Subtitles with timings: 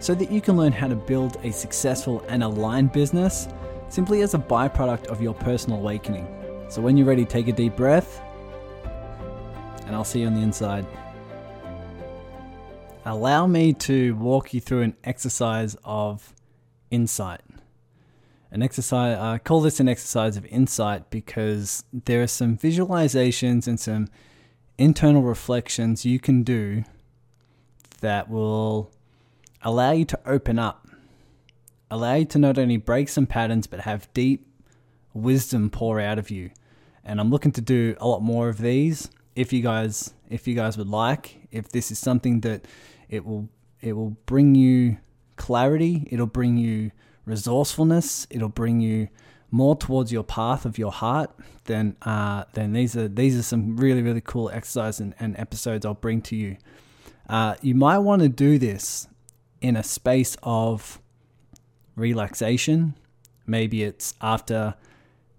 [0.00, 3.46] so that you can learn how to build a successful and aligned business
[3.88, 6.26] simply as a byproduct of your personal awakening.
[6.68, 8.22] So when you're ready, take a deep breath,
[9.86, 10.86] and I'll see you on the inside.
[13.04, 16.34] Allow me to walk you through an exercise of
[16.90, 17.40] insight.
[18.52, 23.78] An exercise, I call this an exercise of insight because there are some visualizations and
[23.78, 24.08] some
[24.78, 26.84] internal reflections you can do
[28.00, 28.92] that will
[29.62, 30.88] allow you to open up,
[31.90, 34.46] allow you to not only break some patterns, but have deep
[35.12, 36.50] wisdom pour out of you.
[37.04, 39.10] And I'm looking to do a lot more of these.
[39.34, 42.66] If you guys, if you guys would like, if this is something that
[43.08, 43.48] it will,
[43.80, 44.98] it will bring you
[45.36, 46.06] clarity.
[46.10, 46.90] It'll bring you
[47.24, 48.26] resourcefulness.
[48.30, 49.08] It'll bring you
[49.50, 51.30] more towards your path of your heart.
[51.64, 55.86] Then, uh, then these are these are some really really cool exercises and, and episodes
[55.86, 56.56] I'll bring to you.
[57.28, 59.08] Uh, you might want to do this
[59.60, 61.00] in a space of
[61.96, 62.94] relaxation.
[63.46, 64.74] Maybe it's after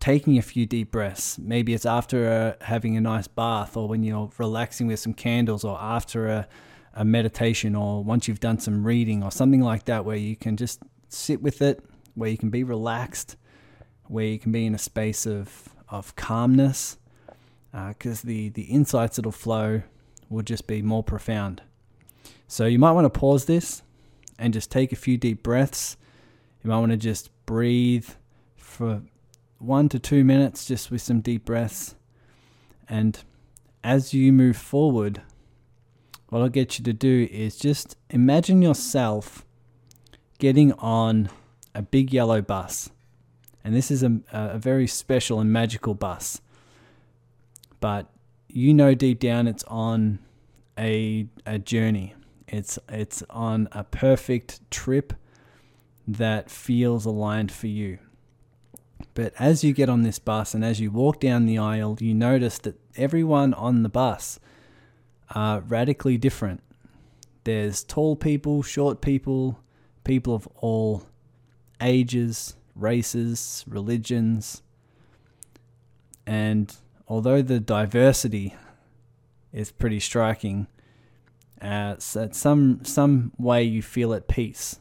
[0.00, 1.38] taking a few deep breaths.
[1.38, 5.64] Maybe it's after uh, having a nice bath or when you're relaxing with some candles
[5.64, 6.48] or after a,
[6.92, 10.56] a meditation or once you've done some reading or something like that where you can
[10.56, 11.82] just sit with it,
[12.14, 13.36] where you can be relaxed,
[14.08, 16.98] where you can be in a space of, of calmness
[17.72, 19.82] because uh, the, the insights that'll flow
[20.28, 21.62] will just be more profound.
[22.46, 23.82] So you might want to pause this
[24.38, 25.96] and just take a few deep breaths.
[26.62, 28.08] You might want to just breathe
[28.56, 29.02] for
[29.58, 31.94] one to two minutes, just with some deep breaths.
[32.88, 33.22] And
[33.82, 35.22] as you move forward,
[36.28, 39.44] what I'll get you to do is just imagine yourself
[40.38, 41.28] getting on
[41.74, 42.90] a big yellow bus.
[43.62, 46.40] And this is a, a very special and magical bus.
[47.80, 48.08] But
[48.48, 50.18] you know deep down it's on
[50.78, 52.14] a, a journey.
[52.54, 55.12] It's it's on a perfect trip
[56.06, 57.98] that feels aligned for you.
[59.14, 62.14] But as you get on this bus and as you walk down the aisle, you
[62.14, 64.38] notice that everyone on the bus
[65.30, 66.62] are radically different.
[67.42, 69.58] There's tall people, short people,
[70.04, 71.06] people of all
[71.80, 74.62] ages, races, religions.
[76.24, 76.72] And
[77.08, 78.54] although the diversity
[79.52, 80.68] is pretty striking,
[81.60, 84.80] uh, so some some way you feel at peace.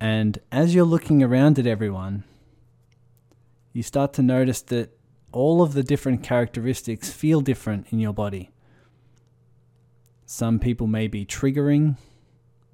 [0.00, 2.24] And as you're looking around at everyone,
[3.72, 4.96] you start to notice that
[5.32, 8.50] all of the different characteristics feel different in your body.
[10.24, 11.96] Some people may be triggering,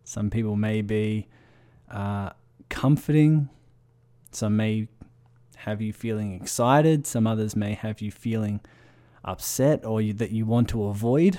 [0.04, 1.28] some people may be
[1.90, 2.30] uh,
[2.68, 3.50] comforting,
[4.30, 4.88] some may
[5.56, 8.60] have you feeling excited, some others may have you feeling
[9.24, 11.38] upset or you, that you want to avoid.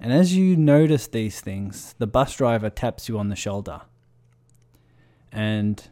[0.00, 3.82] And as you notice these things, the bus driver taps you on the shoulder.
[5.32, 5.82] And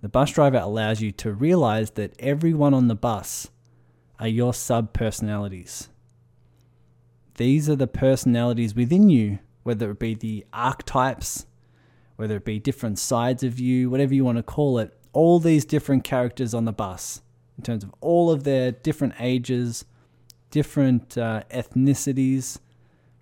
[0.00, 3.48] the bus driver allows you to realize that everyone on the bus
[4.18, 5.88] are your sub personalities.
[7.36, 11.46] These are the personalities within you, whether it be the archetypes,
[12.16, 15.64] whether it be different sides of you, whatever you want to call it, all these
[15.64, 17.22] different characters on the bus,
[17.56, 19.84] in terms of all of their different ages,
[20.50, 22.58] different uh, ethnicities,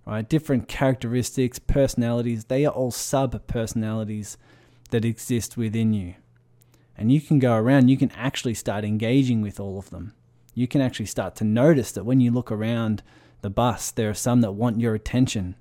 [0.07, 0.29] right?
[0.29, 4.39] Different characteristics, personalities, they are all sub personalities
[4.91, 6.15] that exist within you.
[6.97, 10.15] And you can go around, you can actually start engaging with all of them.
[10.55, 13.03] You can actually start to notice that when you look around
[13.43, 15.57] the bus, there are some that want your attention.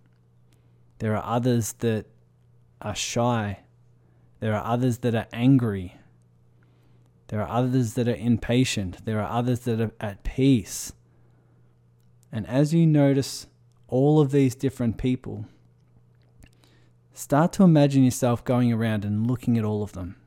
[1.00, 2.06] There are others that
[2.82, 3.60] are shy.
[4.40, 5.96] There are others that are angry.
[7.28, 9.04] There are others that are impatient.
[9.06, 10.94] There are others that are at peace.
[12.32, 13.48] And as you notice
[13.96, 15.46] all of these different people,
[17.14, 20.18] start to imagine yourself going around and looking at all of them.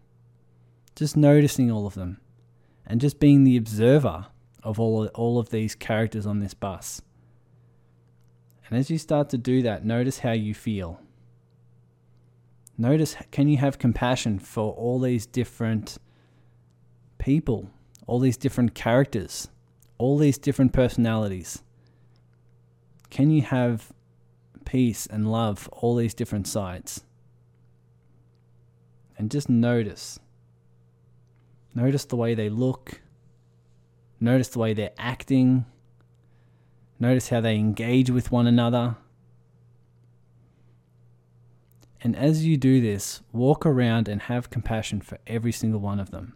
[0.97, 2.19] Just noticing all of them
[2.87, 4.29] and just being the observer
[4.63, 7.03] of all of, all of these characters on this bus.
[8.67, 11.03] And as you start to do that, notice how you feel.
[12.79, 15.99] Notice can you have compassion for all these different
[17.19, 17.69] people,
[18.07, 19.49] all these different characters,
[19.99, 21.63] all these different personalities?
[23.11, 23.93] Can you have
[24.65, 27.05] peace and love for all these different sides?
[29.19, 30.21] and just notice.
[31.75, 33.03] Notice the way they look.
[34.21, 35.67] Notice the way they're acting.
[37.01, 38.97] Notice how they engage with one another.
[42.01, 46.13] And as you do this, walk around and have compassion for every single one of
[46.13, 46.35] them.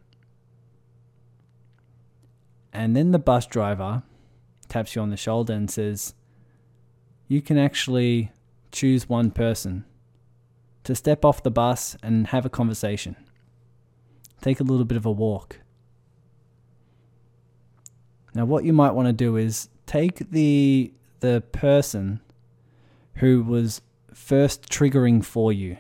[2.73, 4.03] And then the bus driver
[4.69, 6.15] taps you on the shoulder and says,
[7.32, 8.31] You can actually
[8.73, 9.87] choose one person
[10.84, 13.17] to step off the bus and have a conversation.
[14.43, 15.61] Take a little bit of a walk.
[18.34, 22.20] Now, what you might want to do is take the the person
[23.14, 23.81] who was
[24.12, 25.79] first triggering for you.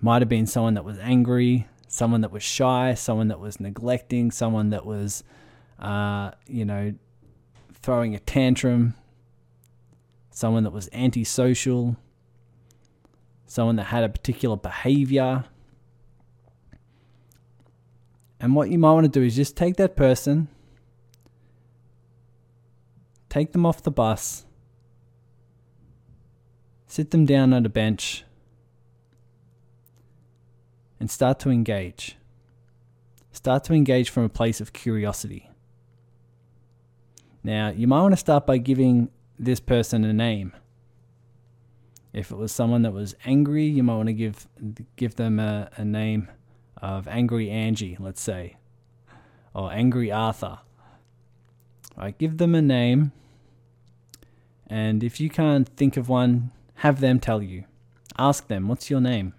[0.00, 4.30] Might have been someone that was angry, someone that was shy, someone that was neglecting,
[4.30, 5.24] someone that was,
[5.78, 6.94] uh, you know,
[7.82, 8.94] throwing a tantrum,
[10.30, 11.96] someone that was antisocial,
[13.46, 15.44] someone that had a particular behavior.
[18.38, 20.48] And what you might want to do is just take that person,
[23.28, 24.46] take them off the bus,
[26.86, 28.24] sit them down on a bench,
[30.98, 32.16] and start to engage.
[33.32, 35.50] Start to engage from a place of curiosity.
[37.42, 39.08] Now, you might want to start by giving
[39.40, 40.52] this person a name.
[42.12, 44.46] If it was someone that was angry, you might want to give
[44.96, 46.28] give them a, a name
[46.76, 48.56] of Angry Angie, let's say,
[49.54, 50.58] or Angry Arthur.
[51.96, 53.12] All right, give them a name,
[54.66, 57.64] and if you can't think of one, have them tell you.
[58.18, 59.34] Ask them, "What's your name?"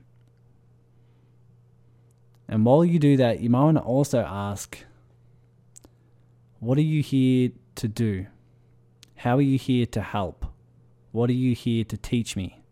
[2.47, 4.83] And while you do that, you might want to also ask,
[6.59, 8.27] What are you here to do?
[9.21, 10.47] How are you here to help?
[11.11, 12.63] What are you here to teach me?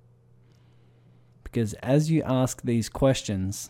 [1.44, 3.70] Because as you ask these questions,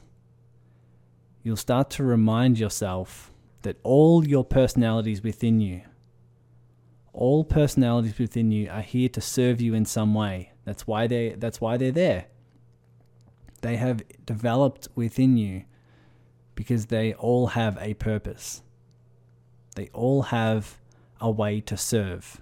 [1.43, 3.33] you'll start to remind yourself
[3.63, 5.81] that all your personalities within you,
[7.11, 10.53] all personalities within you are here to serve you in some way.
[10.63, 12.27] That's why they that's why they're there.
[13.59, 15.65] They have developed within you
[16.55, 18.61] because they all have a purpose.
[19.75, 20.79] They all have
[21.19, 22.39] a way to serve.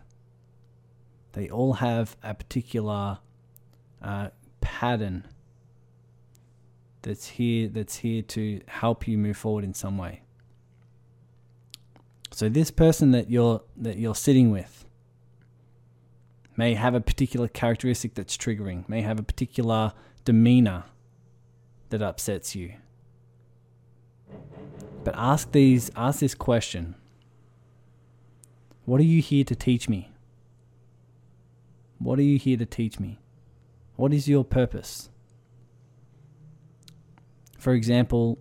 [1.37, 3.19] They all have a particular
[4.01, 4.29] uh,
[4.59, 5.27] pattern
[7.03, 10.23] that's here that's here to help you move forward in some way.
[12.31, 14.83] So this person that you're that you're sitting with
[16.55, 19.93] may have a particular characteristic that's triggering, may have a particular
[20.25, 20.85] demeanor
[21.89, 22.73] that upsets you.
[25.03, 26.95] But ask these ask this question.
[28.85, 30.09] What are you here to teach me?
[31.99, 33.19] What are you here to teach me?
[33.95, 35.09] What is your purpose?
[37.57, 38.37] For example,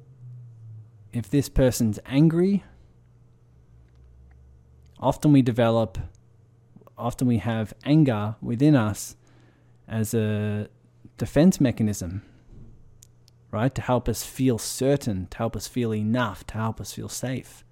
[1.12, 2.64] if this person's angry,
[5.00, 5.98] often we develop,
[6.98, 9.16] often we have anger within us
[9.88, 10.68] as a
[11.16, 12.22] defense mechanism
[13.56, 13.74] right?
[13.74, 17.64] To help us feel certain, to help us feel enough, to help us feel safe.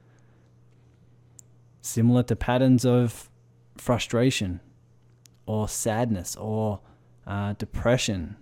[1.83, 3.29] Similar to patterns of
[3.77, 4.61] frustration
[5.47, 6.81] or sadness or
[7.27, 8.37] uh, depression,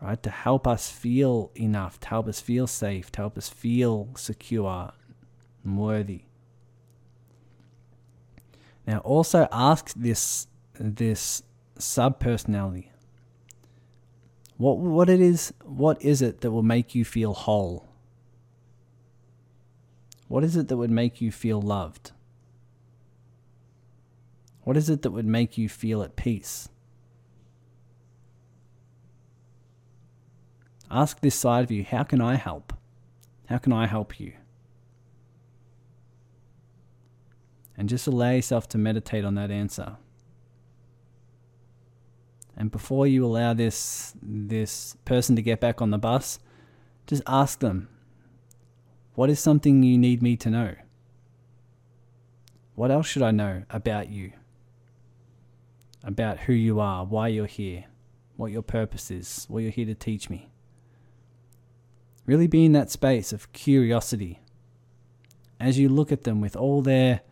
[0.00, 0.22] right?
[0.22, 4.92] To help us feel enough, to help us feel safe, to help us feel secure
[5.64, 6.22] and worthy.
[8.86, 10.46] Now, also ask this
[10.80, 11.42] this
[11.78, 12.90] sub personality
[14.58, 17.86] what what it is what is it that will make you feel whole?
[20.26, 22.12] What is it that would make you feel loved?
[24.68, 26.68] What is it that would make you feel at peace?
[30.90, 32.74] Ask this side of you, how can I help?
[33.46, 34.34] How can I help you?
[37.78, 39.96] And just allow yourself to meditate on that answer.
[42.54, 46.40] And before you allow this this person to get back on the bus,
[47.06, 47.88] just ask them,
[49.14, 50.74] what is something you need me to know?
[52.74, 54.32] What else should I know about you?
[56.04, 57.84] About who you are, why you're here,
[58.36, 60.50] what your purpose is, what you're here to teach me.
[62.24, 64.40] Really be in that space of curiosity
[65.60, 67.22] as you look at them with all their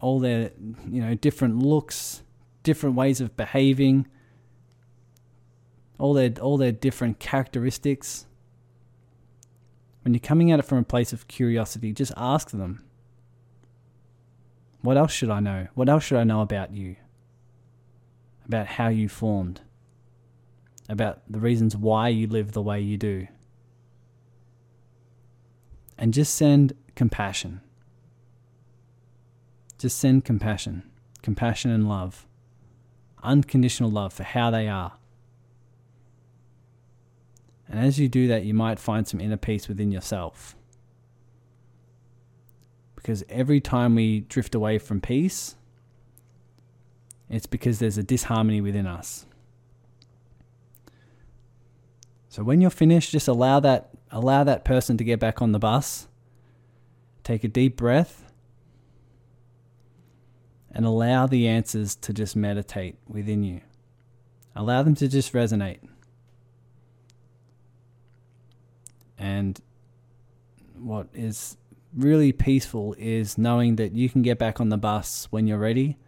[0.00, 0.50] all their
[0.88, 2.22] you know different looks
[2.62, 4.06] different ways of behaving,
[5.98, 8.26] all their all their different characteristics.
[10.02, 12.84] When you're coming at it from a place of curiosity, just ask them.
[14.80, 15.68] What else should I know?
[15.74, 16.96] What else should I know about you?
[18.50, 19.60] About how you formed?
[20.90, 23.28] about the reasons why you live the way you do.
[25.96, 27.60] And just send compassion.
[29.78, 30.82] Just send compassion,
[31.22, 32.26] compassion and love,
[33.22, 34.94] unconditional love for how they are.
[37.68, 40.56] And as you do that, you might find some inner peace within yourself.
[42.96, 45.54] Because every time we drift away from peace,
[47.30, 49.24] it's because there's a disharmony within us.
[52.28, 55.58] So when you're finished, just allow that allow that person to get back on the
[55.58, 56.08] bus.
[57.22, 58.30] Take a deep breath
[60.72, 63.60] and allow the answers to just meditate within you.
[64.54, 65.80] Allow them to just resonate.
[69.18, 69.60] And
[70.76, 71.56] what is
[71.94, 75.98] really peaceful is knowing that you can get back on the bus when you're ready,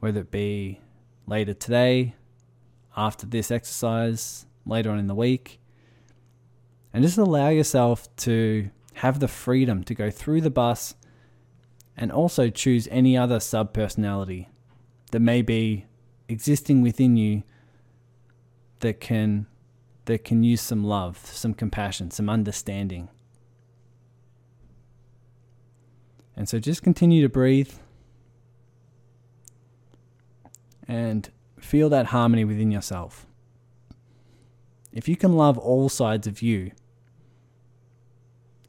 [0.00, 0.80] whether it be
[1.26, 2.14] later today,
[2.96, 5.60] after this exercise, later on in the week.
[6.92, 10.94] And just allow yourself to have the freedom to go through the bus
[11.96, 14.48] and also choose any other sub personality
[15.10, 15.86] that may be
[16.28, 17.42] existing within you
[18.80, 19.46] that can
[20.04, 23.10] that can use some love, some compassion, some understanding.
[26.34, 27.72] And so just continue to breathe
[30.88, 31.28] and
[31.60, 33.26] feel that harmony within yourself.
[34.92, 36.72] If you can love all sides of you,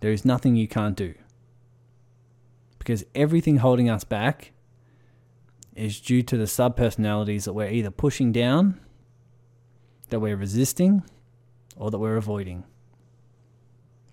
[0.01, 1.15] there is nothing you can't do.
[2.77, 4.51] Because everything holding us back
[5.75, 8.79] is due to the sub personalities that we're either pushing down,
[10.09, 11.03] that we're resisting,
[11.77, 12.65] or that we're avoiding.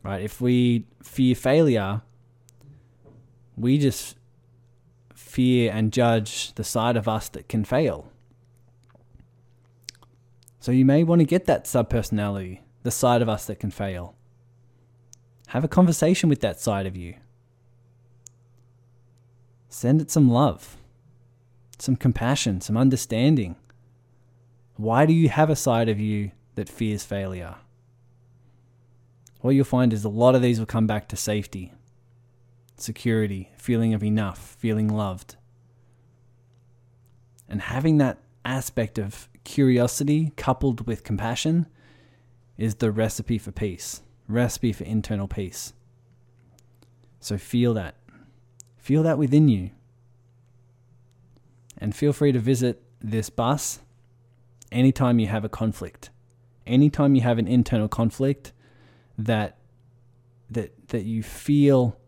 [0.02, 0.22] Right?
[0.22, 2.02] If we fear failure,
[3.56, 4.16] we just
[5.36, 8.10] fear and judge the side of us that can fail.
[10.60, 13.70] So you may want to get that sub personality, the side of us that can
[13.70, 14.14] fail.
[15.48, 17.16] Have a conversation with that side of you.
[19.68, 20.78] Send it some love,
[21.78, 23.56] some compassion, some understanding.
[24.76, 27.56] Why do you have a side of you that fears failure.
[29.40, 31.72] What you'll find is a lot of these will come back to safety,
[32.76, 35.36] security, feeling of enough, feeling loved.
[37.48, 41.66] And having that aspect of curiosity coupled with compassion
[42.56, 45.72] is the recipe for peace, recipe for internal peace.
[47.20, 47.96] So feel that.
[48.76, 49.70] Feel that within you.
[51.78, 53.80] And feel free to visit this bus
[54.72, 56.10] anytime you have a conflict
[56.66, 58.52] anytime you have an internal conflict
[59.16, 59.56] that
[60.50, 61.98] that that you feel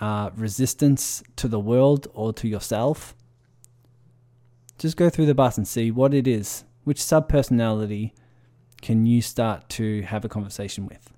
[0.00, 3.14] uh, resistance to the world or to yourself,
[4.78, 6.64] just go through the bus and see what it is.
[6.84, 8.12] Which sub personality
[8.82, 11.12] can you start to have a conversation with?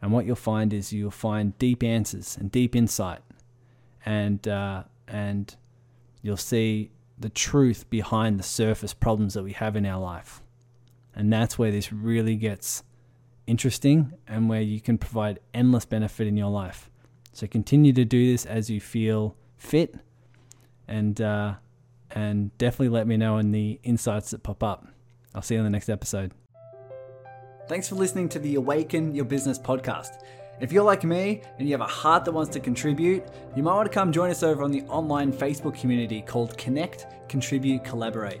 [0.00, 3.20] And what you'll find is you'll find deep answers and deep insight,
[4.04, 5.54] and uh, and
[6.22, 10.42] you'll see the truth behind the surface problems that we have in our life.
[11.14, 12.84] And that's where this really gets
[13.46, 16.90] interesting and where you can provide endless benefit in your life.
[17.38, 19.94] So continue to do this as you feel fit,
[20.88, 21.54] and uh,
[22.10, 24.88] and definitely let me know in the insights that pop up.
[25.36, 26.32] I'll see you on the next episode.
[27.68, 30.24] Thanks for listening to the Awaken Your Business podcast.
[30.60, 33.22] If you're like me and you have a heart that wants to contribute,
[33.54, 37.06] you might want to come join us over on the online Facebook community called Connect,
[37.28, 38.40] Contribute, Collaborate.